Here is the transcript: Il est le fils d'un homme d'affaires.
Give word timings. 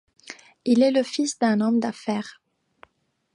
Il 0.65 0.81
est 0.81 0.89
le 0.89 1.03
fils 1.03 1.37
d'un 1.37 1.61
homme 1.61 1.79
d'affaires. 1.79 2.41